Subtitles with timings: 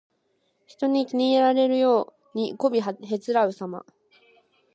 [0.65, 3.85] 人に気に入られるようにこびへつらうさま。